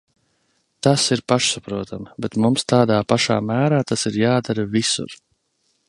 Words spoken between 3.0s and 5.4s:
pašā mērā tas ir jādara visur.